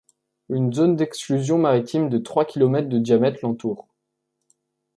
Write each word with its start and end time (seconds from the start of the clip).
Une 0.49 0.73
zone 0.73 0.95
d'exclusion 0.95 1.59
maritime 1.59 2.09
de 2.09 2.17
trois 2.17 2.45
kilomètres 2.45 2.89
de 2.89 2.97
diamètre 2.97 3.37
l'entoure. 3.43 3.87